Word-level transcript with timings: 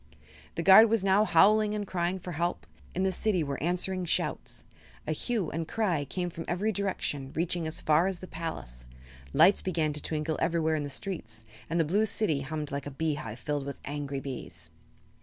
The 0.55 0.63
guard 0.63 0.89
was 0.89 1.03
now 1.03 1.25
howling 1.25 1.75
and 1.75 1.85
crying 1.85 2.17
for 2.17 2.31
help. 2.31 2.65
In 2.95 3.03
the 3.03 3.11
city 3.11 3.43
were 3.43 3.61
answering 3.61 4.03
shouts. 4.05 4.63
A 5.05 5.11
hue 5.11 5.51
and 5.51 5.67
cry 5.67 6.05
came 6.05 6.31
from 6.31 6.43
every 6.47 6.71
direction, 6.71 7.31
reaching 7.35 7.67
as 7.67 7.81
far 7.81 8.07
as 8.07 8.17
the 8.17 8.25
palace. 8.25 8.85
Lights 9.31 9.61
began 9.61 9.93
to 9.93 10.01
twinkle 10.01 10.39
everywhere 10.41 10.73
in 10.73 10.81
the 10.81 10.89
streets 10.89 11.43
and 11.69 11.79
the 11.79 11.85
Blue 11.85 12.07
City 12.07 12.41
hummed 12.41 12.71
like 12.71 12.87
a 12.87 12.89
beehive 12.89 13.37
filled 13.37 13.67
with 13.67 13.77
angry 13.85 14.19
bees. 14.19 14.71